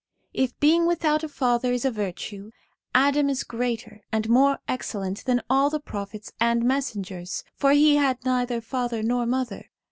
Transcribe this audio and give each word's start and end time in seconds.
If 0.33 0.59
being 0.59 0.87
without 0.87 1.23
a 1.23 1.29
father 1.29 1.71
is 1.71 1.85
a 1.85 1.91
virtue, 1.91 2.49
Adam 2.95 3.29
is 3.29 3.43
greater 3.43 4.01
and 4.11 4.27
more 4.29 4.57
excellent 4.67 5.23
than 5.25 5.43
all 5.47 5.69
the 5.69 5.79
Prophets 5.79 6.31
and 6.39 6.63
Messengers, 6.65 7.43
for 7.55 7.71
he 7.73 7.97
had 7.97 8.25
neither 8.25 8.61
father 8.61 9.03
nor 9.03 9.27
mother. 9.27 9.69